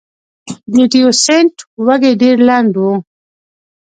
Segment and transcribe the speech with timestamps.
[0.73, 1.55] د تیوسینټ
[1.85, 2.85] وږی ډېر لنډ و.